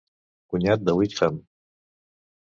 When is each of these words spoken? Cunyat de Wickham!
Cunyat 0.53 0.81
de 0.87 0.93
Wickham! 0.99 1.35